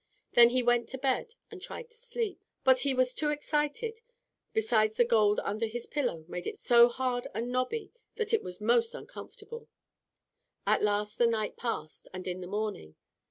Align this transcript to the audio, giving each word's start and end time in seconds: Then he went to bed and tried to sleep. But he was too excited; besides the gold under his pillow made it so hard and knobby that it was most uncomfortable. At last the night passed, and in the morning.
Then 0.31 0.49
he 0.49 0.63
went 0.63 0.89
to 0.89 0.97
bed 0.97 1.35
and 1.51 1.61
tried 1.61 1.91
to 1.91 1.95
sleep. 1.95 2.43
But 2.63 2.79
he 2.79 2.91
was 2.95 3.13
too 3.13 3.29
excited; 3.29 4.01
besides 4.51 4.97
the 4.97 5.05
gold 5.05 5.39
under 5.43 5.67
his 5.67 5.85
pillow 5.85 6.25
made 6.27 6.47
it 6.47 6.57
so 6.59 6.89
hard 6.89 7.27
and 7.35 7.51
knobby 7.51 7.91
that 8.15 8.33
it 8.33 8.41
was 8.41 8.59
most 8.59 8.95
uncomfortable. 8.95 9.69
At 10.65 10.81
last 10.81 11.19
the 11.19 11.27
night 11.27 11.55
passed, 11.55 12.07
and 12.15 12.27
in 12.27 12.41
the 12.41 12.47
morning. 12.47 12.95